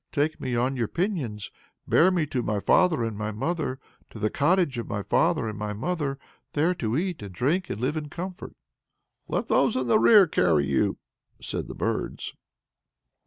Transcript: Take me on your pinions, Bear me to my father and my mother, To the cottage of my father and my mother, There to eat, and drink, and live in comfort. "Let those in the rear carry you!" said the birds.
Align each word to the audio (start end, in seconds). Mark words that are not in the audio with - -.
Take 0.11 0.41
me 0.41 0.55
on 0.55 0.75
your 0.77 0.87
pinions, 0.87 1.51
Bear 1.87 2.09
me 2.09 2.25
to 2.25 2.41
my 2.41 2.59
father 2.59 3.03
and 3.03 3.15
my 3.15 3.31
mother, 3.31 3.79
To 4.09 4.17
the 4.17 4.31
cottage 4.31 4.79
of 4.79 4.89
my 4.89 5.03
father 5.03 5.47
and 5.47 5.59
my 5.59 5.73
mother, 5.73 6.17
There 6.53 6.73
to 6.73 6.97
eat, 6.97 7.21
and 7.21 7.31
drink, 7.31 7.69
and 7.69 7.79
live 7.79 7.95
in 7.95 8.09
comfort. 8.09 8.55
"Let 9.27 9.47
those 9.47 9.75
in 9.75 9.85
the 9.85 9.99
rear 9.99 10.25
carry 10.25 10.65
you!" 10.65 10.97
said 11.39 11.67
the 11.67 11.75
birds. 11.75 12.33